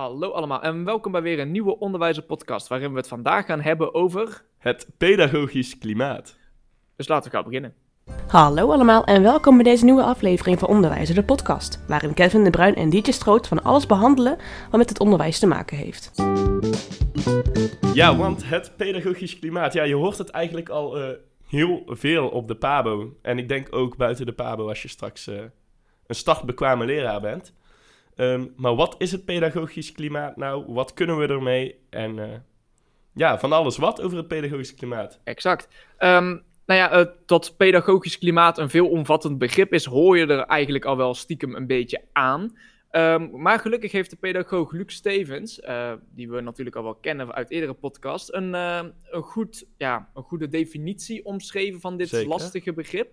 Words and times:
Hallo 0.00 0.30
allemaal 0.30 0.62
en 0.62 0.84
welkom 0.84 1.12
bij 1.12 1.22
weer 1.22 1.38
een 1.38 1.50
nieuwe 1.50 1.78
onderwijzer-podcast 1.78 2.68
waarin 2.68 2.90
we 2.90 2.96
het 2.96 3.08
vandaag 3.08 3.46
gaan 3.46 3.60
hebben 3.60 3.94
over... 3.94 4.44
Het 4.58 4.88
pedagogisch 4.98 5.78
klimaat. 5.78 6.36
Dus 6.96 7.08
laten 7.08 7.30
we 7.30 7.36
gaan 7.36 7.46
beginnen. 7.46 7.74
Hallo 8.26 8.72
allemaal 8.72 9.04
en 9.04 9.22
welkom 9.22 9.54
bij 9.54 9.64
deze 9.64 9.84
nieuwe 9.84 10.02
aflevering 10.02 10.58
van 10.58 10.68
Onderwijzer 10.68 11.14
de 11.14 11.22
podcast, 11.22 11.84
waarin 11.88 12.14
Kevin 12.14 12.44
de 12.44 12.50
Bruin 12.50 12.74
en 12.74 12.90
DJ 12.90 13.10
Stroot 13.10 13.48
van 13.48 13.62
alles 13.62 13.86
behandelen 13.86 14.38
wat 14.70 14.78
met 14.78 14.88
het 14.88 15.00
onderwijs 15.00 15.38
te 15.38 15.46
maken 15.46 15.76
heeft. 15.76 16.12
Ja, 17.94 18.16
want 18.16 18.48
het 18.48 18.72
pedagogisch 18.76 19.38
klimaat, 19.38 19.72
ja, 19.72 19.82
je 19.82 19.94
hoort 19.94 20.18
het 20.18 20.30
eigenlijk 20.30 20.68
al 20.68 20.98
eh, 20.98 21.08
heel 21.46 21.82
veel 21.86 22.28
op 22.28 22.48
de 22.48 22.56
PABO. 22.56 23.16
En 23.22 23.38
ik 23.38 23.48
denk 23.48 23.68
ook 23.70 23.96
buiten 23.96 24.26
de 24.26 24.32
PABO 24.32 24.68
als 24.68 24.82
je 24.82 24.88
straks 24.88 25.26
eh, 25.26 25.38
een 26.06 26.14
startbekwame 26.14 26.84
leraar 26.84 27.20
bent. 27.20 27.52
Ehm, 28.20 28.46
maar 28.56 28.74
wat 28.74 28.94
is 28.98 29.12
het 29.12 29.24
pedagogisch 29.24 29.92
klimaat 29.92 30.36
nou? 30.36 30.72
Wat 30.72 30.94
kunnen 30.94 31.18
we 31.18 31.26
ermee? 31.26 31.80
En 31.90 32.18
eh, 32.18 32.38
ja, 33.14 33.38
van 33.38 33.52
alles 33.52 33.76
wat 33.76 34.00
over 34.00 34.16
het 34.16 34.28
pedagogisch 34.28 34.74
klimaat. 34.74 35.20
Exact. 35.24 35.68
Ehm, 35.98 36.28
nou 36.66 36.80
ja, 36.80 37.00
uh, 37.00 37.06
dat 37.26 37.54
pedagogisch 37.56 38.18
klimaat 38.18 38.58
een 38.58 38.70
veelomvattend 38.70 39.38
begrip 39.38 39.72
is, 39.72 39.84
hoor 39.84 40.18
je 40.18 40.26
er 40.26 40.40
eigenlijk 40.40 40.84
al 40.84 40.96
wel 40.96 41.14
stiekem 41.14 41.54
een 41.54 41.66
beetje 41.66 42.02
aan. 42.12 42.56
Um, 42.92 43.30
maar 43.42 43.58
gelukkig 43.58 43.92
heeft 43.92 44.10
de 44.10 44.16
pedagoog 44.16 44.72
Luc 44.72 44.92
Stevens, 44.92 45.60
uh, 45.60 45.92
die 46.14 46.30
we 46.30 46.40
natuurlijk 46.40 46.76
al 46.76 46.82
wel 46.82 46.94
kennen 46.94 47.34
uit 47.34 47.50
eerdere 47.50 47.74
podcasts, 47.74 48.32
een, 48.32 48.54
uh, 48.54 48.80
een, 49.04 49.22
goed, 49.22 49.66
ja, 49.76 50.10
een 50.14 50.22
goede 50.22 50.48
definitie 50.48 51.24
omschreven 51.24 51.80
van 51.80 51.96
dit 51.96 52.08
Zeker. 52.08 52.28
lastige 52.28 52.72
begrip. 52.72 53.10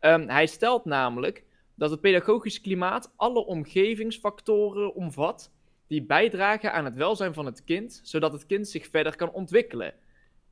Um, 0.00 0.28
hij 0.28 0.46
stelt 0.46 0.84
namelijk 0.84 1.44
dat 1.74 1.90
het 1.90 2.00
pedagogisch 2.00 2.60
klimaat 2.60 3.12
alle 3.16 3.46
omgevingsfactoren 3.46 4.94
omvat 4.94 5.52
die 5.86 6.06
bijdragen 6.06 6.72
aan 6.72 6.84
het 6.84 6.94
welzijn 6.94 7.34
van 7.34 7.46
het 7.46 7.64
kind, 7.64 8.00
zodat 8.02 8.32
het 8.32 8.46
kind 8.46 8.68
zich 8.68 8.86
verder 8.86 9.16
kan 9.16 9.32
ontwikkelen. 9.32 9.94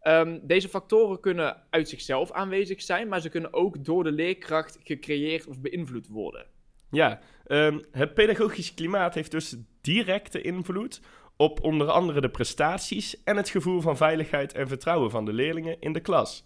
Um, 0.02 0.41
deze 0.47 0.69
factoren 0.69 1.20
kunnen 1.20 1.62
uit 1.70 1.88
zichzelf 1.88 2.32
aanwezig 2.32 2.82
zijn, 2.82 3.08
maar 3.08 3.20
ze 3.20 3.28
kunnen 3.28 3.52
ook 3.52 3.84
door 3.84 4.05
de 4.05 4.12
leerkracht 4.12 4.78
gecreëerd 4.82 5.47
of 5.47 5.60
beïnvloed 5.60 6.08
worden. 6.08 6.47
Ja, 6.91 7.20
um, 7.47 7.80
het 7.91 8.14
pedagogisch 8.14 8.75
klimaat 8.75 9.14
heeft 9.14 9.30
dus 9.30 9.56
directe 9.80 10.41
invloed 10.41 11.00
op 11.36 11.62
onder 11.62 11.91
andere 11.91 12.20
de 12.20 12.30
prestaties 12.30 13.22
en 13.22 13.36
het 13.36 13.48
gevoel 13.48 13.80
van 13.80 13.97
veiligheid 13.97 14.52
en 14.52 14.69
vertrouwen 14.69 15.10
van 15.10 15.25
de 15.25 15.32
leerlingen 15.32 15.77
in 15.80 15.92
de 15.92 16.00
klas. 16.00 16.44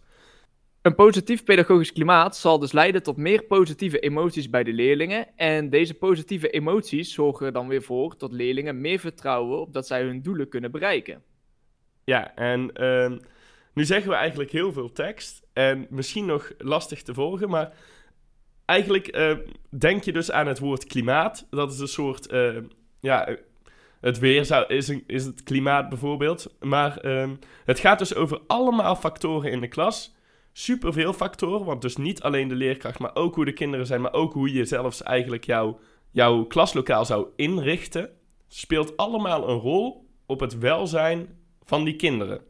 Een 0.87 0.95
positief 0.95 1.45
pedagogisch 1.45 1.93
klimaat 1.93 2.37
zal 2.37 2.59
dus 2.59 2.73
leiden 2.73 3.03
tot 3.03 3.17
meer 3.17 3.43
positieve 3.43 3.99
emoties 3.99 4.51
bij 4.51 4.65
de 4.65 4.73
leerlingen. 4.73 5.27
En 5.37 5.71
deze 5.71 5.95
positieve 5.95 6.51
emoties 6.51 7.15
zorgen 7.15 7.47
er 7.47 7.53
dan 7.53 7.69
weer 7.69 7.83
voor 7.83 8.15
dat 8.19 8.33
leerlingen 8.33 8.81
meer 8.81 8.99
vertrouwen 8.99 9.61
op 9.61 9.73
dat 9.73 9.87
zij 9.87 10.03
hun 10.03 10.23
doelen 10.23 10.49
kunnen 10.49 10.71
bereiken. 10.71 11.23
Ja, 12.05 12.35
en 12.35 12.71
uh, 12.75 13.19
nu 13.75 13.85
zeggen 13.85 14.11
we 14.11 14.17
eigenlijk 14.17 14.51
heel 14.51 14.73
veel 14.73 14.93
tekst 14.93 15.47
en 15.53 15.87
misschien 15.91 16.27
nog 16.27 16.53
lastig 16.59 17.03
te 17.03 17.15
volgen, 17.15 17.49
maar 17.49 17.73
eigenlijk 18.65 19.17
uh, 19.17 19.37
denk 19.79 20.03
je 20.03 20.13
dus 20.13 20.31
aan 20.31 20.47
het 20.47 20.59
woord 20.59 20.85
klimaat. 20.85 21.47
Dat 21.51 21.73
is 21.73 21.79
een 21.79 21.89
soort, 21.89 22.33
uh, 22.33 22.57
ja, 23.01 23.37
het 24.01 24.19
weer 24.19 24.45
zou, 24.45 24.67
is, 24.67 24.93
is 25.07 25.25
het 25.25 25.43
klimaat 25.43 25.89
bijvoorbeeld. 25.89 26.57
Maar 26.61 27.07
het 27.65 27.79
gaat 27.79 27.99
dus 27.99 28.15
over 28.15 28.41
allemaal 28.47 28.97
factoren 28.97 29.51
in 29.51 29.61
de 29.61 29.69
klas 29.69 30.15
superveel 30.59 31.13
factoren. 31.13 31.67
Want 31.67 31.83
dus 31.83 31.97
niet 31.97 32.23
alleen 32.23 32.49
de 32.49 32.55
leerkracht, 32.55 32.99
maar 32.99 33.15
ook 33.15 33.35
hoe 33.35 33.45
de 33.45 33.53
kinderen 33.53 33.87
zijn, 33.87 34.01
maar 34.01 34.13
ook 34.13 34.33
hoe 34.33 34.53
je 34.53 34.65
zelfs 34.65 35.03
eigenlijk 35.03 35.45
jouw, 35.45 35.79
jouw 36.11 36.45
klaslokaal 36.45 37.05
zou 37.05 37.27
inrichten, 37.37 38.11
speelt 38.49 38.97
allemaal 38.97 39.49
een 39.49 39.59
rol 39.59 40.09
op 40.27 40.41
het 40.41 40.59
welzijn 40.59 41.29
van 41.65 41.85
die 41.85 41.97
kinderen. 41.97 42.41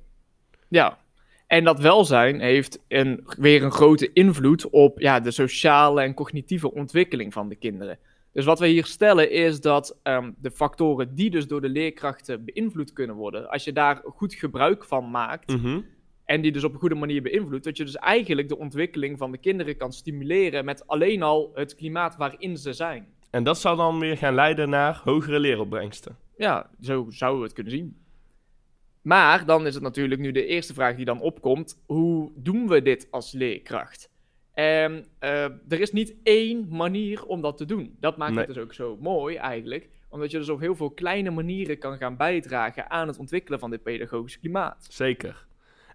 Ja, 0.68 0.98
en 1.46 1.64
dat 1.64 1.80
welzijn 1.80 2.40
heeft 2.40 2.84
een, 2.88 3.26
weer 3.38 3.62
een 3.62 3.72
grote 3.72 4.12
invloed 4.12 4.70
op 4.70 5.00
ja, 5.00 5.20
de 5.20 5.30
sociale 5.30 6.02
en 6.02 6.14
cognitieve 6.14 6.72
ontwikkeling 6.72 7.32
van 7.32 7.48
de 7.48 7.56
kinderen. 7.56 7.98
Dus 8.32 8.44
wat 8.44 8.58
we 8.58 8.66
hier 8.66 8.84
stellen 8.84 9.30
is 9.30 9.60
dat 9.60 9.98
um, 10.02 10.34
de 10.38 10.50
factoren 10.50 11.14
die 11.14 11.30
dus 11.30 11.46
door 11.46 11.60
de 11.60 11.68
leerkrachten 11.68 12.44
beïnvloed 12.44 12.92
kunnen 12.92 13.16
worden, 13.16 13.48
als 13.48 13.64
je 13.64 13.72
daar 13.72 14.00
goed 14.04 14.34
gebruik 14.34 14.84
van 14.84 15.10
maakt, 15.10 15.50
mm 15.50 15.62
-hmm 15.62 15.94
en 16.26 16.40
die 16.40 16.52
dus 16.52 16.64
op 16.64 16.72
een 16.72 16.78
goede 16.78 16.94
manier 16.94 17.22
beïnvloedt, 17.22 17.64
dat 17.64 17.76
je 17.76 17.84
dus 17.84 17.96
eigenlijk 17.96 18.48
de 18.48 18.58
ontwikkeling 18.58 19.18
van 19.18 19.30
de 19.30 19.38
kinderen 19.38 19.76
kan 19.76 19.92
stimuleren 19.92 20.64
met 20.64 20.86
alleen 20.86 21.22
al 21.22 21.50
het 21.54 21.74
klimaat 21.74 22.16
waarin 22.16 22.56
ze 22.56 22.72
zijn. 22.72 23.06
En 23.30 23.44
dat 23.44 23.58
zal 23.58 23.76
dan 23.76 23.98
weer 23.98 24.16
gaan 24.16 24.34
leiden 24.34 24.68
naar 24.68 25.00
hogere 25.04 25.40
leeropbrengsten. 25.40 26.16
Ja, 26.36 26.70
zo 26.80 27.06
zouden 27.08 27.40
we 27.40 27.46
het 27.46 27.54
kunnen 27.54 27.72
zien. 27.72 27.96
Maar 29.02 29.46
dan 29.46 29.66
is 29.66 29.74
het 29.74 29.82
natuurlijk 29.82 30.20
nu 30.20 30.32
de 30.32 30.46
eerste 30.46 30.74
vraag 30.74 30.96
die 30.96 31.04
dan 31.04 31.20
opkomt: 31.20 31.82
hoe 31.86 32.32
doen 32.34 32.68
we 32.68 32.82
dit 32.82 33.08
als 33.10 33.32
leerkracht? 33.32 34.10
En 34.52 35.06
uh, 35.20 35.44
er 35.44 35.80
is 35.80 35.92
niet 35.92 36.14
één 36.22 36.66
manier 36.70 37.24
om 37.24 37.40
dat 37.40 37.56
te 37.56 37.64
doen. 37.64 37.96
Dat 38.00 38.16
maakt 38.16 38.34
nee. 38.34 38.44
het 38.44 38.54
dus 38.54 38.62
ook 38.62 38.74
zo 38.74 38.96
mooi 39.00 39.36
eigenlijk 39.36 39.88
omdat 40.08 40.30
je 40.30 40.38
dus 40.38 40.48
op 40.48 40.60
heel 40.60 40.76
veel 40.76 40.90
kleine 40.90 41.30
manieren 41.30 41.78
kan 41.78 41.96
gaan 41.96 42.16
bijdragen 42.16 42.90
aan 42.90 43.08
het 43.08 43.18
ontwikkelen 43.18 43.58
van 43.58 43.70
dit 43.70 43.82
pedagogisch 43.82 44.38
klimaat. 44.38 44.86
Zeker. 44.90 45.46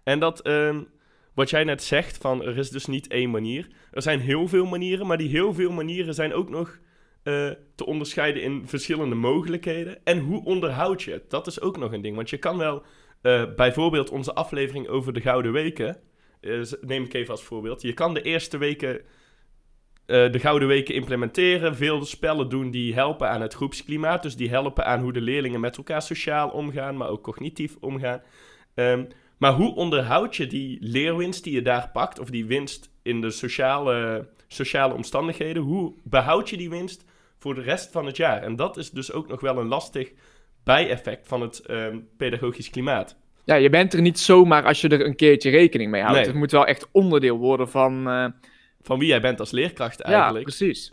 En 0.04 0.18
dat, 0.18 0.46
um, 0.46 0.88
wat 1.34 1.50
jij 1.50 1.64
net 1.64 1.82
zegt, 1.82 2.16
van 2.16 2.42
er 2.42 2.58
is 2.58 2.70
dus 2.70 2.86
niet 2.86 3.08
één 3.08 3.30
manier. 3.30 3.68
Er 3.90 4.02
zijn 4.02 4.20
heel 4.20 4.48
veel 4.48 4.66
manieren, 4.66 5.06
maar 5.06 5.18
die 5.18 5.28
heel 5.28 5.54
veel 5.54 5.70
manieren 5.70 6.14
zijn 6.14 6.34
ook 6.34 6.50
nog 6.50 6.78
uh, 7.24 7.50
te 7.74 7.86
onderscheiden 7.86 8.42
in 8.42 8.62
verschillende 8.66 9.14
mogelijkheden. 9.14 9.98
En 10.04 10.18
hoe 10.18 10.44
onderhoud 10.44 11.02
je 11.02 11.10
het? 11.10 11.30
Dat 11.30 11.46
is 11.46 11.60
ook 11.60 11.76
nog 11.76 11.92
een 11.92 12.02
ding. 12.02 12.16
Want 12.16 12.30
je 12.30 12.38
kan 12.38 12.58
wel 12.58 12.82
uh, 13.22 13.44
bijvoorbeeld 13.56 14.10
onze 14.10 14.34
aflevering 14.34 14.88
over 14.88 15.12
de 15.12 15.20
Gouden 15.20 15.52
Weken, 15.52 15.96
uh, 16.40 16.62
neem 16.80 17.04
ik 17.04 17.14
even 17.14 17.30
als 17.30 17.42
voorbeeld. 17.42 17.82
Je 17.82 17.94
kan 17.94 18.14
de 18.14 18.22
eerste 18.22 18.58
weken 18.58 19.00
de 20.06 20.38
Gouden 20.38 20.68
Weken 20.68 20.94
implementeren, 20.94 21.76
veel 21.76 22.04
spellen 22.04 22.48
doen 22.48 22.70
die 22.70 22.94
helpen 22.94 23.28
aan 23.28 23.40
het 23.40 23.54
groepsklimaat. 23.54 24.22
Dus 24.22 24.36
die 24.36 24.48
helpen 24.48 24.86
aan 24.86 25.00
hoe 25.00 25.12
de 25.12 25.20
leerlingen 25.20 25.60
met 25.60 25.76
elkaar 25.76 26.02
sociaal 26.02 26.48
omgaan, 26.48 26.96
maar 26.96 27.08
ook 27.08 27.22
cognitief 27.22 27.76
omgaan. 27.80 28.22
Um, 28.74 29.08
maar 29.42 29.52
hoe 29.52 29.74
onderhoud 29.74 30.36
je 30.36 30.46
die 30.46 30.78
leerwinst 30.80 31.44
die 31.44 31.52
je 31.52 31.62
daar 31.62 31.90
pakt, 31.92 32.18
of 32.18 32.30
die 32.30 32.46
winst 32.46 32.90
in 33.02 33.20
de 33.20 33.30
sociale, 33.30 34.28
sociale 34.46 34.94
omstandigheden, 34.94 35.62
hoe 35.62 35.92
behoud 36.04 36.50
je 36.50 36.56
die 36.56 36.70
winst 36.70 37.04
voor 37.38 37.54
de 37.54 37.60
rest 37.60 37.92
van 37.92 38.06
het 38.06 38.16
jaar? 38.16 38.42
En 38.42 38.56
dat 38.56 38.76
is 38.76 38.90
dus 38.90 39.12
ook 39.12 39.28
nog 39.28 39.40
wel 39.40 39.58
een 39.58 39.66
lastig 39.66 40.12
bijeffect 40.64 41.28
van 41.28 41.40
het 41.40 41.70
um, 41.70 42.08
pedagogisch 42.16 42.70
klimaat. 42.70 43.16
Ja, 43.44 43.54
je 43.54 43.70
bent 43.70 43.92
er 43.92 44.00
niet 44.00 44.18
zomaar 44.18 44.64
als 44.64 44.80
je 44.80 44.88
er 44.88 45.06
een 45.06 45.16
keertje 45.16 45.50
rekening 45.50 45.90
mee 45.90 46.02
houdt. 46.02 46.16
Nee. 46.16 46.26
Het 46.26 46.36
moet 46.36 46.50
wel 46.50 46.66
echt 46.66 46.88
onderdeel 46.92 47.38
worden 47.38 47.68
van... 47.68 48.08
Uh... 48.08 48.26
Van 48.80 48.98
wie 48.98 49.08
jij 49.08 49.20
bent 49.20 49.40
als 49.40 49.50
leerkracht 49.50 50.00
eigenlijk. 50.00 50.48
Ja, 50.48 50.56
precies. 50.56 50.92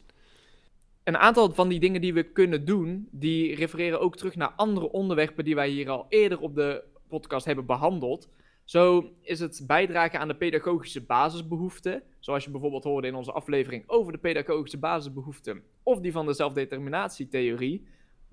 Een 1.03 1.17
aantal 1.17 1.51
van 1.53 1.69
die 1.69 1.79
dingen 1.79 2.01
die 2.01 2.13
we 2.13 2.23
kunnen 2.23 2.65
doen, 2.65 3.07
die 3.11 3.55
refereren 3.55 3.99
ook 3.99 4.15
terug 4.15 4.35
naar 4.35 4.51
andere 4.55 4.91
onderwerpen 4.91 5.43
die 5.43 5.55
wij 5.55 5.69
hier 5.69 5.89
al 5.89 6.05
eerder 6.09 6.39
op 6.39 6.55
de 6.55 6.83
podcast 7.09 7.45
hebben 7.45 7.65
behandeld. 7.65 8.29
Zo 8.63 9.13
is 9.21 9.39
het 9.39 9.63
bijdragen 9.67 10.19
aan 10.19 10.27
de 10.27 10.35
pedagogische 10.35 11.05
basisbehoeften, 11.05 12.03
zoals 12.19 12.43
je 12.43 12.51
bijvoorbeeld 12.51 12.83
hoorde 12.83 13.07
in 13.07 13.15
onze 13.15 13.31
aflevering 13.31 13.83
over 13.87 14.11
de 14.11 14.17
pedagogische 14.17 14.77
basisbehoeften, 14.77 15.63
of 15.83 15.99
die 15.99 16.11
van 16.11 16.25
de 16.25 16.33
zelfdeterminatietheorie, 16.33 17.87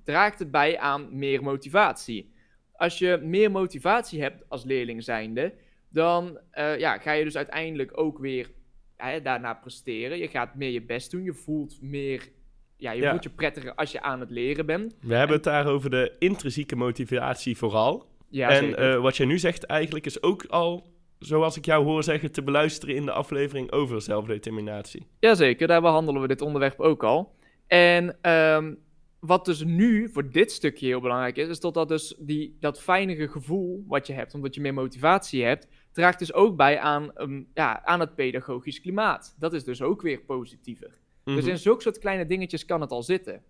draagt 0.05 0.39
het 0.39 0.51
bij 0.51 0.79
aan 0.79 1.19
meer 1.19 1.43
motivatie. 1.43 2.33
Als 2.73 2.99
je 2.99 3.21
meer 3.23 3.51
motivatie 3.51 4.23
hebt 4.23 4.45
als 4.49 4.65
leerling 4.65 5.05
zijnde, 5.05 5.55
dan 5.89 6.39
uh, 6.55 6.79
ja, 6.79 6.99
ga 6.99 7.13
je 7.13 7.25
dus 7.25 7.37
uiteindelijk 7.37 7.99
ook 8.01 8.19
weer 8.19 8.51
hè, 8.97 9.23
daarna 9.23 9.55
presteren. 9.55 10.19
Je 10.19 10.29
gaat 10.29 10.55
meer 10.55 10.71
je 10.71 10.83
best 10.83 11.11
doen, 11.11 11.23
je 11.23 11.35
voelt 11.35 11.83
meer 11.83 12.29
ja, 12.77 12.91
je 12.91 13.03
Ja. 13.03 13.11
voelt 13.11 13.23
je 13.23 13.31
prettiger 13.31 13.75
als 13.75 13.93
je 13.93 14.03
aan 14.03 14.21
het 14.21 14.31
leren 14.31 14.67
bent. 14.67 14.97
We 15.01 15.15
hebben 15.15 15.37
het 15.37 15.45
daar 15.45 15.67
over 15.67 15.91
de 15.91 16.17
intrinsieke 16.19 16.77
motivatie 16.77 17.57
vooral. 17.57 18.07
Ja, 18.37 18.49
en 18.51 18.77
eh, 18.77 19.01
wat 19.01 19.17
jij 19.17 19.27
nu 19.27 19.39
zegt 19.39 19.65
eigenlijk 19.65 20.07
is 20.07 20.23
ook 20.23 20.45
al, 20.45 20.87
zoals 21.19 21.57
ik 21.57 21.65
jou 21.65 21.85
hoor 21.85 22.03
zeggen, 22.03 22.33
te 22.33 22.43
beluisteren 22.43 22.95
in 22.95 23.05
de 23.05 23.13
aflevering 23.13 23.73
over 23.73 24.03
zelfdeterminatie. 24.03 25.07
Jazeker, 25.21 25.67
daar 25.67 25.81
behandelen 25.81 26.21
we 26.23 26.29
dit 26.29 26.41
onderwerp 26.41 26.81
ook 26.81 27.05
al. 27.05 27.35
En 27.67 28.19
ehm, 28.21 28.75
wat 29.21 29.45
dus 29.45 29.65
nu 29.65 30.11
voor 30.13 30.31
dit 30.31 30.53
stukje 30.53 30.87
heel 30.87 31.01
belangrijk 31.01 31.37
is, 31.37 31.49
is 31.49 31.61
dat, 31.61 31.75
dat 31.75 31.89
dus 31.89 32.17
die, 32.19 32.57
dat 32.61 32.81
fijnere 32.81 33.29
gevoel 33.29 33.85
wat 33.89 34.07
je 34.07 34.13
hebt, 34.13 34.35
omdat 34.35 34.55
je 34.55 34.61
meer 34.61 34.75
motivatie 34.75 35.45
hebt, 35.45 35.69
draagt 35.93 36.19
dus 36.19 36.33
ook 36.33 36.57
bij 36.57 36.79
aan, 36.79 37.13
ehm, 37.17 37.43
ja, 37.55 37.85
aan 37.85 38.01
het 38.01 38.15
pedagogisch 38.15 38.81
klimaat. 38.81 39.35
Dat 39.39 39.53
is 39.53 39.65
dus 39.65 39.83
ook 39.83 40.03
weer 40.03 40.21
positiever. 40.21 40.99
Dus 41.25 41.41
Mhm. 41.43 41.49
in 41.49 41.59
zulke 41.59 41.83
soort 41.83 41.99
kleine 41.99 42.27
dingetjes 42.27 42.65
kan 42.65 42.81
het 42.81 42.91
al 42.91 43.03
zitten. 43.03 43.43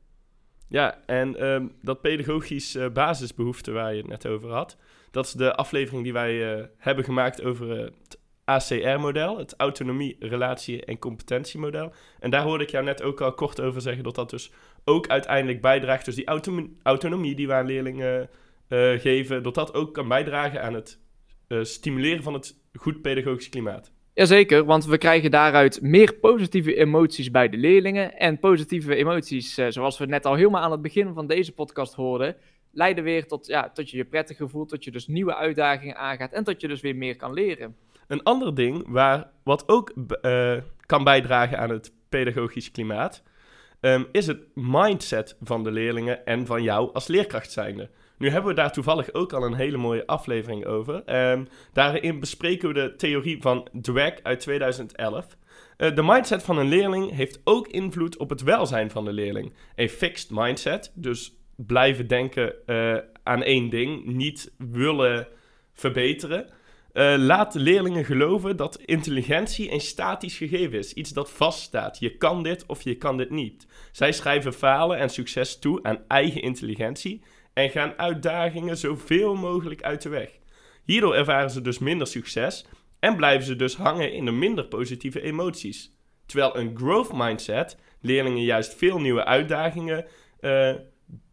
Ja, 0.69 0.99
en 1.07 1.37
ehm, 1.37 1.67
dat 1.83 2.01
pedagogisch 2.01 2.75
eh, 2.75 2.89
basisbehoefte 2.89 3.73
waar 3.73 3.95
je 3.95 4.01
het 4.01 4.09
net 4.09 4.27
over 4.27 4.51
had, 4.51 4.77
dat 5.11 5.27
is 5.27 5.33
de 5.33 5.55
aflevering 5.55 6.03
die 6.03 6.13
wij 6.13 6.55
eh, 6.55 6.65
hebben 6.77 7.05
gemaakt 7.05 7.43
over 7.43 7.71
eh, 7.71 7.91
het 8.03 8.19
ACR-model, 8.45 9.39
het 9.39 9.55
autonomie, 9.57 10.17
relatie 10.19 10.85
en 10.85 10.99
competentiemodel. 10.99 11.93
En 12.21 12.31
daar 12.31 12.43
hoorde 12.43 12.65
ik 12.65 12.71
jou 12.71 12.85
net 12.85 13.03
ook 13.03 13.21
al 13.21 13.35
kort 13.35 13.61
over 13.61 13.81
zeggen 13.81 14.05
dat 14.05 14.15
dat 14.15 14.31
dus 14.31 14.53
ook 14.85 15.07
uiteindelijk 15.07 15.61
bijdraagt, 15.61 16.05
dus 16.05 16.15
die 16.15 16.27
autonomie, 16.27 16.77
autonomie 16.83 17.35
die 17.35 17.47
we 17.47 17.53
aan 17.53 17.67
leerlingen 17.67 18.31
geven, 18.99 19.43
dat 19.43 19.55
dat 19.55 19.75
ook 19.75 19.95
kan 19.95 20.09
bijdragen 20.09 20.63
aan 20.63 20.75
het 20.75 20.99
stimuleren 21.63 22.23
van 22.23 22.35
het 22.35 22.61
goed 22.73 23.03
pedagogisch 23.03 23.49
klimaat. 23.49 23.93
Jazeker, 24.17 24.65
want 24.65 24.85
we 24.85 24.99
krijgen 24.99 25.31
daaruit 25.31 25.83
meer 25.83 26.15
positieve 26.15 26.75
emoties 26.75 27.31
bij 27.31 27.49
de 27.49 27.57
leerlingen. 27.57 28.19
En 28.19 28.39
positieve 28.39 28.95
emoties, 28.95 29.59
eh, 29.59 29.67
zoals 29.69 29.99
we 29.99 30.07
net 30.07 30.27
al 30.27 30.35
helemaal 30.35 30.63
aan 30.63 30.71
het 30.71 30.83
begin 30.83 31.15
van 31.15 31.27
deze 31.27 31.53
podcast 31.53 31.95
hoorden, 31.95 32.37
leiden 32.71 33.05
weer 33.05 33.27
tot, 33.27 33.47
ja, 33.47 33.71
tot 33.71 33.91
je 33.91 33.97
je 33.97 34.05
prettiger 34.05 34.49
voelt, 34.49 34.69
tot 34.69 34.85
je 34.85 34.91
dus 34.91 35.07
nieuwe 35.07 35.35
uitdagingen 35.35 35.97
aangaat 35.97 36.33
en 36.33 36.45
tot 36.45 36.61
je 36.61 36.69
dus 36.69 36.81
weer 36.81 36.97
meer 36.97 37.17
kan 37.17 37.33
leren. 37.33 37.77
Een 38.07 38.23
ander 38.23 38.55
ding 38.55 38.85
waar, 38.87 39.31
wat 39.43 39.69
ook 39.69 39.93
uh, 40.23 40.57
kan 40.87 41.05
bijdragen 41.05 41.59
aan 41.59 41.71
het 41.71 41.93
pedagogisch 42.09 42.71
klimaat, 42.71 43.23
um, 43.81 44.07
is 44.13 44.27
het 44.27 44.41
mindset 44.55 45.37
van 45.43 45.65
de 45.65 45.71
leerlingen 45.71 46.27
en 46.27 46.47
van 46.47 46.63
jou 46.63 46.93
als 46.93 47.07
leerkracht 47.07 47.53
zijnde. 47.53 47.91
Nu 48.19 48.31
hebben 48.31 48.51
we 48.51 48.57
daar 48.57 48.73
toevallig 48.73 49.13
ook 49.13 49.33
al 49.33 49.45
een 49.45 49.55
hele 49.55 49.77
mooie 49.77 50.07
aflevering 50.07 50.65
over. 50.65 51.31
Um, 51.31 51.49
daarin 51.73 52.21
bespreken 52.21 52.69
we 52.69 52.75
de 52.75 52.95
theorie 52.97 53.41
van 53.41 53.69
Dweck 53.81 54.21
uit 54.23 54.41
2011. 54.41 55.27
Uh, 55.79 55.95
de 55.95 56.03
mindset 56.03 56.43
van 56.43 56.59
een 56.59 56.69
leerling 56.69 57.11
heeft 57.11 57.41
ook 57.45 57.69
invloed 57.69 58.17
op 58.17 58.31
het 58.31 58.43
welzijn 58.43 58.91
van 58.91 59.05
de 59.05 59.13
leerling. 59.13 59.53
Een 59.75 59.89
fixed 59.89 60.31
mindset, 60.31 60.93
dus 60.95 61.37
blijven 61.57 62.07
denken 62.07 62.55
uh, 62.67 62.97
aan 63.23 63.43
één 63.43 63.69
ding, 63.71 64.05
niet 64.05 64.53
willen 64.59 65.29
verbeteren. 65.73 66.47
Uh, 66.93 67.15
laat 67.19 67.55
leerlingen 67.55 68.05
geloven 68.05 68.57
dat 68.57 68.81
intelligentie 68.85 69.73
een 69.73 69.81
statisch 69.81 70.37
gegeven 70.37 70.79
is. 70.79 70.93
Iets 70.93 71.11
dat 71.11 71.31
vaststaat. 71.31 71.99
Je 71.99 72.17
kan 72.17 72.43
dit 72.43 72.67
of 72.67 72.83
je 72.83 72.95
kan 72.95 73.17
dit 73.17 73.31
niet. 73.31 73.67
Zij 73.93 74.13
schrijven 74.13 74.53
falen 74.53 74.99
en 74.99 75.11
succes 75.11 75.59
toe 75.59 75.83
aan 75.83 76.05
eigen 76.09 76.43
intelligentie 76.43 77.23
en 77.57 77.71
gaan 77.71 77.99
uitdagingen 77.99 78.77
zoveel 78.77 79.35
mogelijk 79.35 79.83
uit 79.83 80.03
de 80.03 80.09
weg. 80.09 80.31
Hierdoor 80.85 81.15
ervaren 81.15 81.51
ze 81.51 81.61
dus 81.61 81.79
minder 81.79 82.07
succes 82.07 82.67
en 82.99 83.17
blijven 83.17 83.47
ze 83.47 83.57
dus 83.57 83.77
hangen 83.77 84.13
in 84.13 84.25
de 84.25 84.31
minder 84.31 84.65
positieve 84.65 85.21
emoties. 85.21 85.95
Terwijl 86.27 86.57
een 86.57 86.77
growth 86.77 87.13
mindset 87.13 87.79
leerlingen 88.01 88.43
juist 88.43 88.75
veel 88.75 88.99
nieuwe 88.99 89.25
uitdagingen 89.25 90.07
uh, 90.41 90.75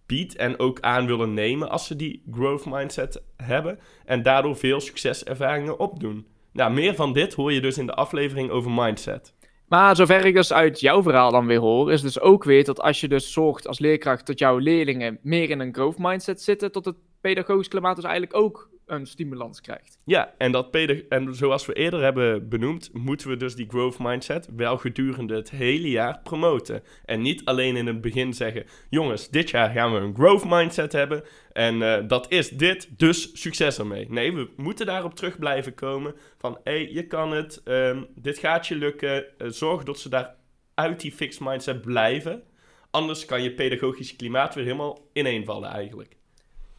biedt 0.06 0.36
en 0.36 0.60
ook 0.60 0.80
aan 0.80 1.06
willen 1.06 1.34
nemen 1.34 1.70
als 1.70 1.88
ze 1.88 1.96
die 1.96 2.24
growth 2.32 2.66
mindset 2.66 3.24
hebben 3.36 3.80
en 4.06 4.22
daardoor 4.22 4.56
veel 4.56 4.80
succeservaringen 4.80 5.80
opdoen. 5.80 6.28
Nou, 6.52 6.74
meer 6.74 6.96
van 6.96 7.14
dit 7.14 7.34
hoor 7.34 7.54
je 7.54 7.62
dus 7.62 7.78
in 7.78 7.86
de 7.86 7.94
aflevering 7.94 8.50
over 8.50 8.72
mindset. 8.72 9.34
Maar 9.74 9.96
zover 9.96 10.26
ik 10.26 10.34
dus 10.34 10.54
uit 10.54 10.80
jouw 10.80 11.04
verhaal 11.04 11.32
dan 11.32 11.46
weer 11.46 11.60
hoor, 11.60 11.92
is 11.92 12.02
dus 12.02 12.20
ook 12.20 12.44
weer 12.44 12.64
dat 12.64 12.82
als 12.82 13.02
je 13.02 13.08
dus 13.08 13.32
zorgt 13.32 13.68
als 13.68 13.80
leerkracht 13.80 14.28
dat 14.28 14.40
jouw 14.40 14.58
leerlingen 14.58 15.20
meer 15.22 15.50
in 15.50 15.60
een 15.60 15.74
growth 15.74 15.98
mindset 15.98 16.42
zitten, 16.42 16.72
tot 16.72 16.86
het 16.86 16.96
pedagogisch 17.22 17.68
klimaat 17.68 17.96
dus 17.96 18.06
eigenlijk 18.06 18.36
ook 18.36 18.70
een 18.86 19.06
stimulans 19.06 19.62
krijgt. 19.62 19.98
Ja, 20.04 20.34
en, 20.38 20.52
dat 20.52 20.76
en 21.10 21.36
zoals 21.36 21.66
we 21.66 21.74
eerder 21.74 22.02
hebben 22.02 22.50
benoemd, 22.50 22.90
moeten 22.94 23.30
we 23.30 23.38
dus 23.38 23.56
die 23.56 23.70
growth 23.70 24.00
mindset 24.00 24.48
wel 24.56 24.78
gedurende 24.78 25.36
het 25.36 25.50
hele 25.50 25.90
jaar 25.90 26.20
promoten. 26.24 26.84
En 27.06 27.22
niet 27.22 27.46
alleen 27.46 27.76
in 27.76 27.88
het 27.88 28.02
begin 28.02 28.34
zeggen: 28.34 28.66
jongens, 28.90 29.30
dit 29.30 29.50
jaar 29.50 29.70
gaan 29.70 29.94
we 29.94 30.00
een 30.00 30.16
growth 30.16 30.46
mindset 30.46 30.92
hebben. 30.92 31.24
En 31.52 31.76
uh, 31.76 31.98
dat 32.08 32.32
is 32.32 32.50
dit, 32.50 33.00
dus 33.00 33.42
succes 33.42 33.80
ermee. 33.80 34.06
Nee, 34.10 34.34
we 34.34 34.50
moeten 34.56 34.86
daarop 34.86 35.16
terug 35.16 35.40
blijven 35.40 35.74
komen. 35.74 36.16
Van 36.38 36.58
hé, 36.64 36.72
hey, 36.72 36.92
je 36.92 37.08
kan 37.08 37.32
het, 37.32 37.62
um, 37.66 38.08
dit 38.16 38.38
gaat 38.38 38.68
je 38.68 38.76
lukken. 38.76 39.26
Uh, 39.38 39.48
zorg 39.50 39.84
dat 39.84 40.00
ze 40.00 40.10
daar 40.10 40.36
uit 40.74 41.00
die 41.00 41.12
fixed 41.12 41.42
mindset 41.42 41.82
blijven. 41.82 42.44
Anders 42.92 43.26
kan 43.26 43.44
je 43.44 43.54
pedagogisch 43.54 44.16
klimaat 44.16 44.56
weer 44.56 44.64
helemaal 44.64 45.10
ineenvallen 45.14 45.70
eigenlijk. 45.70 46.16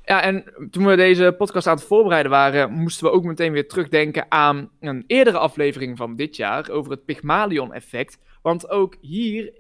Ja, 0.05 0.23
en 0.23 0.45
toen 0.71 0.87
we 0.87 0.97
deze 0.97 1.35
podcast 1.39 1.67
aan 1.67 1.77
het 1.77 1.85
voorbereiden 1.85 2.31
waren, 2.31 2.73
moesten 2.73 3.07
we 3.07 3.13
ook 3.13 3.25
meteen 3.25 3.53
weer 3.53 3.69
terugdenken 3.69 4.27
aan 4.29 4.71
een 4.81 5.05
eerdere 5.07 5.39
aflevering 5.39 5.97
van 5.97 6.17
dit 6.17 6.37
jaar 6.37 6.71
over 6.71 6.91
het 6.91 7.05
Pygmalion-effect. 7.05 8.19
Want 8.43 8.69
ook 8.69 8.97
hier 9.01 9.53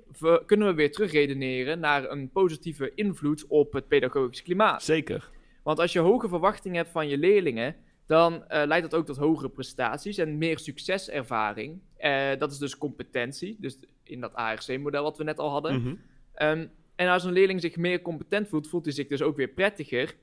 kunnen 0.46 0.68
we 0.68 0.74
weer 0.74 0.92
terugredeneren 0.92 1.80
naar 1.80 2.10
een 2.10 2.30
positieve 2.30 2.92
invloed 2.94 3.46
op 3.46 3.72
het 3.72 3.88
pedagogisch 3.88 4.42
klimaat. 4.42 4.82
Zeker. 4.82 5.30
Want 5.62 5.78
als 5.78 5.92
je 5.92 5.98
hoge 5.98 6.28
verwachtingen 6.28 6.76
hebt 6.76 6.90
van 6.90 7.08
je 7.08 7.18
leerlingen, 7.18 7.76
dan 8.06 8.34
uh, 8.34 8.40
leidt 8.48 8.90
dat 8.90 9.00
ook 9.00 9.06
tot 9.06 9.16
hogere 9.16 9.48
prestaties 9.48 10.18
en 10.18 10.38
meer 10.38 10.58
succeservaring. 10.58 11.80
Uh, 11.98 12.28
dat 12.38 12.52
is 12.52 12.58
dus 12.58 12.78
competentie, 12.78 13.56
dus 13.60 13.78
in 14.02 14.20
dat 14.20 14.34
ARC-model 14.34 15.02
wat 15.02 15.18
we 15.18 15.24
net 15.24 15.38
al 15.38 15.50
hadden. 15.50 15.80
Mm 15.80 15.98
um, 16.38 16.70
en 16.96 17.08
als 17.08 17.24
een 17.24 17.32
leerling 17.32 17.60
zich 17.60 17.76
meer 17.76 18.02
competent 18.02 18.48
voelt, 18.48 18.68
voelt 18.68 18.84
hij 18.84 18.94
zich 18.94 19.06
dus 19.06 19.22
ook 19.22 19.36
weer 19.36 19.48
prettiger. 19.48 20.14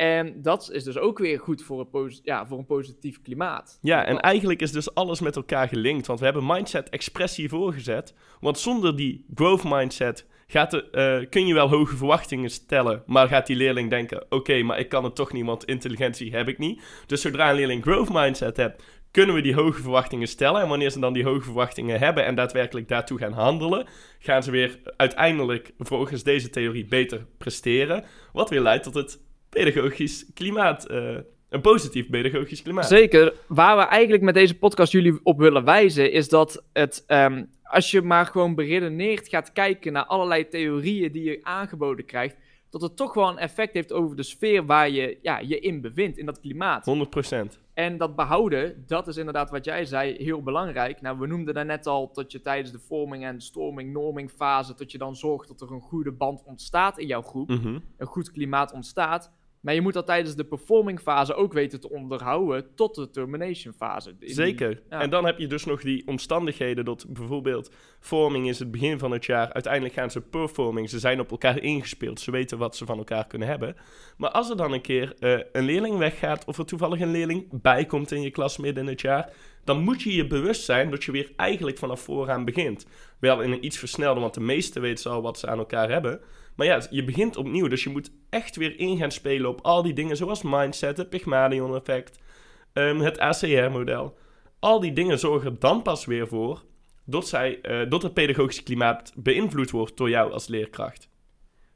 En 0.00 0.42
dat 0.42 0.70
is 0.72 0.84
dus 0.84 0.98
ook 0.98 1.18
weer 1.18 1.38
goed 1.38 1.62
voor 1.62 1.88
een, 1.92 2.18
ja, 2.22 2.46
voor 2.46 2.58
een 2.58 2.66
positief 2.66 3.22
klimaat. 3.22 3.78
Ja, 3.82 4.04
en 4.04 4.20
eigenlijk 4.20 4.60
is 4.60 4.72
dus 4.72 4.94
alles 4.94 5.20
met 5.20 5.36
elkaar 5.36 5.68
gelinkt. 5.68 6.06
Want 6.06 6.18
we 6.18 6.24
hebben 6.24 6.46
mindset 6.46 6.88
expressie 6.88 7.48
voorgezet. 7.48 8.14
Want 8.40 8.58
zonder 8.58 8.96
die 8.96 9.24
growth 9.34 9.64
mindset 9.64 10.26
gaat 10.46 10.70
de, 10.70 10.88
uh, 11.22 11.28
kun 11.30 11.46
je 11.46 11.54
wel 11.54 11.68
hoge 11.68 11.96
verwachtingen 11.96 12.50
stellen. 12.50 13.02
Maar 13.06 13.28
gaat 13.28 13.46
die 13.46 13.56
leerling 13.56 13.90
denken: 13.90 14.26
oké, 14.28 14.62
maar 14.62 14.78
ik 14.78 14.88
kan 14.88 15.04
het 15.04 15.14
toch 15.14 15.32
niet, 15.32 15.44
want 15.44 15.64
intelligentie 15.64 16.32
heb 16.32 16.48
ik 16.48 16.58
niet. 16.58 16.82
Dus 17.06 17.20
zodra 17.20 17.50
een 17.50 17.56
leerling 17.56 17.82
growth 17.82 18.12
mindset 18.12 18.56
hebt, 18.56 18.82
kunnen 19.10 19.34
we 19.34 19.40
die 19.40 19.54
hoge 19.54 19.82
verwachtingen 19.82 20.28
stellen. 20.28 20.62
En 20.62 20.68
wanneer 20.68 20.90
ze 20.90 21.00
dan 21.00 21.12
die 21.12 21.24
hoge 21.24 21.44
verwachtingen 21.44 21.98
hebben 21.98 22.24
en 22.24 22.34
daadwerkelijk 22.34 22.88
daartoe 22.88 23.18
gaan 23.18 23.32
handelen, 23.32 23.86
gaan 24.18 24.42
ze 24.42 24.50
weer 24.50 24.80
uiteindelijk 24.96 25.72
volgens 25.78 26.22
deze 26.22 26.50
theorie 26.50 26.86
beter 26.86 27.26
presteren. 27.38 28.04
Wat 28.32 28.50
weer 28.50 28.60
leidt 28.60 28.84
tot 28.84 28.94
het 28.94 29.28
pedagogisch 29.50 30.26
klimaat. 30.34 30.90
Uh, 30.90 31.16
een 31.48 31.60
positief 31.60 32.10
pedagogisch 32.10 32.62
klimaat. 32.62 32.88
Zeker. 32.88 33.34
Waar 33.46 33.76
we 33.76 33.82
eigenlijk 33.82 34.22
met 34.22 34.34
deze 34.34 34.58
podcast 34.58 34.92
jullie 34.92 35.20
op 35.22 35.38
willen 35.38 35.64
wijzen, 35.64 36.12
is 36.12 36.28
dat 36.28 36.64
het, 36.72 37.04
um, 37.06 37.50
als 37.62 37.90
je 37.90 38.02
maar 38.02 38.26
gewoon 38.26 38.54
beredeneerd 38.54 39.28
gaat 39.28 39.52
kijken 39.52 39.92
naar 39.92 40.04
allerlei 40.04 40.48
theorieën 40.48 41.12
die 41.12 41.22
je 41.22 41.38
aangeboden 41.42 42.04
krijgt, 42.04 42.36
dat 42.70 42.80
het 42.80 42.96
toch 42.96 43.14
wel 43.14 43.28
een 43.28 43.38
effect 43.38 43.74
heeft 43.74 43.92
over 43.92 44.16
de 44.16 44.22
sfeer 44.22 44.66
waar 44.66 44.90
je 44.90 45.18
ja, 45.22 45.38
je 45.38 45.60
in 45.60 45.80
bevindt, 45.80 46.18
in 46.18 46.26
dat 46.26 46.40
klimaat. 46.40 47.08
100%. 47.54 47.58
En 47.74 47.96
dat 47.96 48.16
behouden, 48.16 48.84
dat 48.86 49.08
is 49.08 49.16
inderdaad 49.16 49.50
wat 49.50 49.64
jij 49.64 49.84
zei, 49.84 50.16
heel 50.16 50.42
belangrijk. 50.42 51.00
Nou, 51.00 51.18
we 51.18 51.26
noemden 51.26 51.54
daarnet 51.54 51.86
al 51.86 52.10
dat 52.12 52.32
je 52.32 52.40
tijdens 52.40 52.72
de 52.72 52.78
vorming 52.78 53.24
en 53.24 53.40
storming, 53.40 53.92
norming 53.92 54.30
fase, 54.30 54.74
dat 54.76 54.92
je 54.92 54.98
dan 54.98 55.16
zorgt 55.16 55.48
dat 55.48 55.60
er 55.60 55.72
een 55.72 55.80
goede 55.80 56.12
band 56.12 56.42
ontstaat 56.44 56.98
in 56.98 57.06
jouw 57.06 57.22
groep, 57.22 57.48
mm 57.48 57.60
-hmm. 57.60 57.82
een 57.96 58.06
goed 58.06 58.30
klimaat 58.30 58.72
ontstaat. 58.72 59.32
Maar 59.60 59.74
je 59.74 59.80
moet 59.80 59.92
dat 59.92 60.06
tijdens 60.06 60.36
de 60.36 60.44
performing 60.44 61.00
fase 61.00 61.34
ook 61.34 61.52
weten 61.52 61.80
te 61.80 61.90
onderhouden 61.90 62.74
tot 62.74 62.94
de 62.94 63.10
termination 63.10 63.74
fase. 63.74 64.16
Zeker. 64.20 64.82
En 64.88 65.10
dan 65.10 65.24
heb 65.26 65.38
je 65.38 65.46
dus 65.46 65.64
nog 65.64 65.82
die 65.82 66.06
omstandigheden 66.06 66.84
dat 66.84 67.06
bijvoorbeeld 67.08 67.70
forming 68.00 68.48
is 68.48 68.58
het 68.58 68.70
begin 68.70 68.98
van 68.98 69.10
het 69.10 69.24
jaar. 69.24 69.52
Uiteindelijk 69.52 69.94
gaan 69.94 70.10
ze 70.10 70.20
performing. 70.20 70.90
Ze 70.90 70.98
zijn 70.98 71.20
op 71.20 71.30
elkaar 71.30 71.62
ingespeeld. 71.62 72.20
Ze 72.20 72.30
weten 72.30 72.58
wat 72.58 72.76
ze 72.76 72.84
van 72.84 72.98
elkaar 72.98 73.26
kunnen 73.26 73.48
hebben. 73.48 73.76
Maar 74.16 74.30
als 74.30 74.50
er 74.50 74.56
dan 74.56 74.72
een 74.72 74.80
keer 74.80 75.14
uh, 75.18 75.40
een 75.52 75.64
leerling 75.64 75.96
weggaat 75.96 76.44
of 76.44 76.58
er 76.58 76.64
toevallig 76.64 77.00
een 77.00 77.10
leerling 77.10 77.62
bijkomt 77.62 78.12
in 78.12 78.22
je 78.22 78.30
klas 78.30 78.58
midden 78.58 78.84
in 78.84 78.90
het 78.90 79.00
jaar, 79.00 79.32
dan 79.64 79.82
moet 79.82 80.02
je 80.02 80.14
je 80.14 80.26
bewust 80.26 80.64
zijn 80.64 80.90
dat 80.90 81.04
je 81.04 81.12
weer 81.12 81.32
eigenlijk 81.36 81.78
vanaf 81.78 82.00
vooraan 82.00 82.44
begint. 82.44 82.86
Wel 83.18 83.40
in 83.40 83.52
een 83.52 83.64
iets 83.64 83.78
versnelde, 83.78 84.20
want 84.20 84.34
de 84.34 84.40
meesten 84.40 84.82
weten 84.82 85.10
al 85.10 85.22
wat 85.22 85.38
ze 85.38 85.46
aan 85.46 85.58
elkaar 85.58 85.90
hebben. 85.90 86.20
Maar 86.56 86.66
ja, 86.66 86.82
je 86.90 87.04
begint 87.04 87.36
opnieuw, 87.36 87.68
dus 87.68 87.84
je 87.84 87.90
moet 87.90 88.10
echt 88.30 88.56
weer 88.56 88.78
in 88.78 88.96
gaan 88.96 89.10
spelen 89.10 89.50
op 89.50 89.60
al 89.62 89.82
die 89.82 89.92
dingen 89.92 90.16
zoals 90.16 90.42
mindset, 90.42 90.96
het 90.96 91.08
Pygmalion-effect, 91.08 92.18
um, 92.72 93.00
het 93.00 93.18
ACR-model. 93.18 94.18
Al 94.58 94.80
die 94.80 94.92
dingen 94.92 95.18
zorgen 95.18 95.50
er 95.50 95.58
dan 95.58 95.82
pas 95.82 96.04
weer 96.04 96.28
voor 96.28 96.62
dat, 97.04 97.28
zij, 97.28 97.58
uh, 97.62 97.90
dat 97.90 98.02
het 98.02 98.14
pedagogische 98.14 98.62
klimaat 98.62 99.12
beïnvloed 99.16 99.70
wordt 99.70 99.96
door 99.96 100.10
jou 100.10 100.32
als 100.32 100.46
leerkracht. 100.48 101.08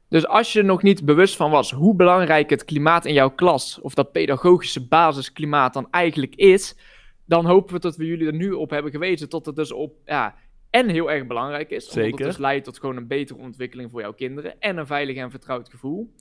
Dus 0.09 0.27
als 0.27 0.53
je 0.53 0.63
nog 0.63 0.81
niet 0.81 1.05
bewust 1.05 1.35
van 1.35 1.51
was 1.51 1.71
hoe 1.71 1.95
belangrijk 1.95 2.49
het 2.49 2.65
klimaat 2.65 3.05
in 3.05 3.13
jouw 3.13 3.29
klas, 3.29 3.79
of 3.81 3.93
dat 3.93 4.11
pedagogische 4.11 4.87
basisklimaat 4.87 5.73
dan 5.73 5.87
eigenlijk 5.91 6.35
is, 6.35 6.75
dan 7.25 7.45
hopen 7.45 7.73
we 7.73 7.79
dat 7.79 7.95
we 7.95 8.05
jullie 8.05 8.27
er 8.27 8.33
nu 8.33 8.51
op 8.51 8.69
hebben 8.69 8.91
gewezen. 8.91 9.29
Tot 9.29 9.45
het 9.45 9.55
dus 9.55 9.71
op 9.71 9.95
ja, 10.05 10.35
en 10.69 10.89
heel 10.89 11.11
erg 11.11 11.27
belangrijk 11.27 11.69
is. 11.69 11.85
Zeker. 11.85 12.03
Omdat 12.03 12.19
het 12.19 12.27
dus 12.27 12.37
leidt 12.37 12.65
tot 12.65 12.79
gewoon 12.79 12.97
een 12.97 13.07
betere 13.07 13.39
ontwikkeling 13.39 13.91
voor 13.91 14.01
jouw 14.01 14.13
kinderen. 14.13 14.59
En 14.59 14.77
een 14.77 14.85
veilig 14.85 15.15
en 15.15 15.31
vertrouwd 15.31 15.69
gevoel. 15.69 16.13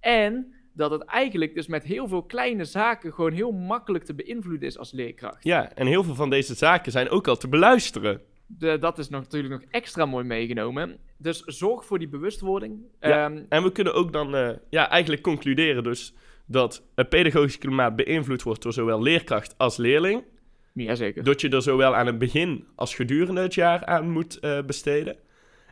En 0.00 0.54
dat 0.72 0.90
het 0.90 1.04
eigenlijk 1.04 1.54
dus 1.54 1.66
met 1.66 1.84
heel 1.84 2.08
veel 2.08 2.22
kleine 2.22 2.64
zaken 2.64 3.12
gewoon 3.12 3.32
heel 3.32 3.52
makkelijk 3.52 4.04
te 4.04 4.14
beïnvloeden 4.14 4.68
is 4.68 4.78
als 4.78 4.92
leerkracht. 4.92 5.44
Ja, 5.44 5.74
en 5.74 5.86
heel 5.86 6.04
veel 6.04 6.14
van 6.14 6.30
deze 6.30 6.54
zaken 6.54 6.92
zijn 6.92 7.08
ook 7.08 7.28
al 7.28 7.36
te 7.36 7.48
beluisteren. 7.48 8.20
De, 8.46 8.78
dat 8.78 8.98
is 8.98 9.08
nog, 9.08 9.20
natuurlijk 9.20 9.52
nog 9.52 9.70
extra 9.70 10.06
mooi 10.06 10.24
meegenomen. 10.24 10.98
Dus 11.16 11.40
zorg 11.40 11.84
voor 11.84 11.98
die 11.98 12.08
bewustwording. 12.08 12.80
Ja, 13.00 13.24
um, 13.24 13.46
en 13.48 13.62
we 13.62 13.72
kunnen 13.72 13.94
ook 13.94 14.12
dan 14.12 14.34
uh, 14.34 14.50
ja, 14.70 14.88
eigenlijk 14.88 15.22
concluderen 15.22 15.82
dus 15.82 16.14
dat 16.46 16.82
het 16.94 17.08
pedagogisch 17.08 17.58
klimaat 17.58 17.96
beïnvloed 17.96 18.42
wordt 18.42 18.62
door 18.62 18.72
zowel 18.72 19.02
leerkracht 19.02 19.58
als 19.58 19.76
leerling. 19.76 20.24
Jazeker. 20.72 21.24
Dat 21.24 21.40
je 21.40 21.48
er 21.48 21.62
zowel 21.62 21.96
aan 21.96 22.06
het 22.06 22.18
begin 22.18 22.66
als 22.74 22.94
gedurende 22.94 23.40
het 23.40 23.54
jaar 23.54 23.84
aan 23.84 24.10
moet 24.10 24.38
uh, 24.40 24.62
besteden. 24.66 25.16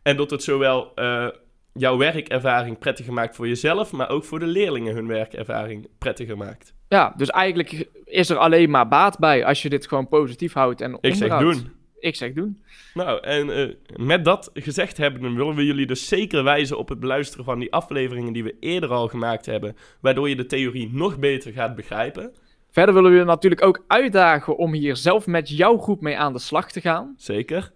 En 0.02 0.16
dat 0.16 0.30
het 0.30 0.42
zowel 0.42 0.92
uh, 0.96 1.28
jouw 1.72 1.96
werkervaring 1.96 2.78
prettiger 2.78 3.12
maakt 3.12 3.36
voor 3.36 3.48
jezelf, 3.48 3.92
maar 3.92 4.08
ook 4.08 4.24
voor 4.24 4.38
de 4.38 4.46
leerlingen 4.46 4.94
hun 4.94 5.06
werkervaring 5.06 5.88
prettiger 5.98 6.36
maakt. 6.36 6.74
Ja, 6.88 7.14
dus 7.16 7.30
eigenlijk 7.30 7.88
is 8.04 8.30
er 8.30 8.36
alleen 8.36 8.70
maar 8.70 8.88
baat 8.88 9.18
bij 9.18 9.44
als 9.44 9.62
je 9.62 9.68
dit 9.68 9.86
gewoon 9.86 10.08
positief 10.08 10.52
houdt 10.52 10.80
en 10.80 10.98
Ik 11.00 11.14
zeg 11.14 11.30
onderhoudt. 11.30 11.58
doen. 11.58 11.72
Ik 12.00 12.16
zeg 12.16 12.32
doen. 12.32 12.62
Nou, 12.94 13.22
en 13.22 13.50
eh, 13.50 13.74
met 13.96 14.24
dat 14.24 14.50
gezegd 14.54 14.96
hebben, 14.96 15.22
dan 15.22 15.36
willen 15.36 15.54
we 15.54 15.64
jullie 15.64 15.86
dus 15.86 16.08
zeker 16.08 16.44
wijzen 16.44 16.78
op 16.78 16.88
het 16.88 17.00
beluisteren 17.00 17.44
van 17.44 17.58
die 17.58 17.72
afleveringen 17.72 18.32
die 18.32 18.44
we 18.44 18.56
eerder 18.60 18.90
al 18.90 19.08
gemaakt 19.08 19.46
hebben, 19.46 19.76
waardoor 20.00 20.28
je 20.28 20.36
de 20.36 20.46
theorie 20.46 20.90
nog 20.92 21.18
beter 21.18 21.52
gaat 21.52 21.76
begrijpen. 21.76 22.32
Verder 22.70 22.94
willen 22.94 23.10
we 23.10 23.16
je 23.16 23.25
natuurlijk 23.25 23.64
ook 23.64 23.84
uitdagen 23.87 24.56
om 24.56 24.72
hier 24.72 24.96
zelf 24.96 25.26
met 25.26 25.48
jouw 25.48 25.78
groep 25.78 26.00
mee 26.00 26.18
aan 26.18 26.32
de 26.32 26.38
slag 26.38 26.70
te 26.70 26.80
gaan. 26.80 27.14
Zeker. 27.16 27.72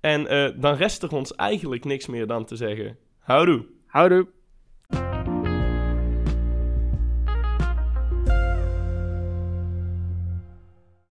En 0.00 0.26
eh, 0.26 0.50
dan 0.56 0.74
rest 0.74 1.02
er 1.02 1.12
ons 1.12 1.34
eigenlijk 1.34 1.84
niks 1.84 2.06
meer 2.06 2.26
dan 2.26 2.44
te 2.44 2.56
zeggen. 2.56 2.96
Houdoe. 3.18 3.66
Houdoe. 3.86 4.26